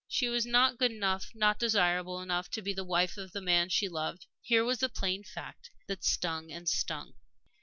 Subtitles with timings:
[0.07, 3.69] She was not good enough, not desirable enough, to be the wife of the man
[3.69, 4.25] she loved.
[4.41, 7.13] Here was the plain fact that stung and stung.